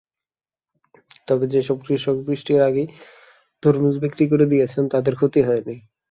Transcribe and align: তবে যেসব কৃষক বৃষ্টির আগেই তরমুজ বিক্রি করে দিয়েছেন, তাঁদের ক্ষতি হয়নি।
তবে 1.27 1.45
যেসব 1.53 1.77
কৃষক 1.83 2.15
বৃষ্টির 2.25 2.59
আগেই 2.67 2.87
তরমুজ 3.63 3.95
বিক্রি 4.03 4.25
করে 4.31 4.45
দিয়েছেন, 4.51 4.83
তাঁদের 4.93 5.13
ক্ষতি 5.17 5.39
হয়নি। 5.43 5.75